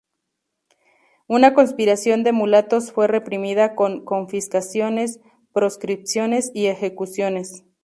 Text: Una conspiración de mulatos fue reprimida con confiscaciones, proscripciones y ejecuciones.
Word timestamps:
Una 1.27 1.53
conspiración 1.53 2.23
de 2.23 2.31
mulatos 2.31 2.91
fue 2.91 3.05
reprimida 3.07 3.75
con 3.75 4.03
confiscaciones, 4.03 5.19
proscripciones 5.53 6.49
y 6.55 6.65
ejecuciones. 6.65 7.65